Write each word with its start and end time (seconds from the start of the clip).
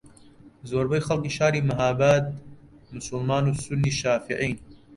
زۆربەی 0.69 1.05
خەڵکی 1.07 1.35
شاری 1.37 1.65
مەھاباد 1.69 2.23
موسڵمان 2.93 3.43
و 3.47 3.57
سوننی 3.63 3.93
شافعیین 3.99 4.53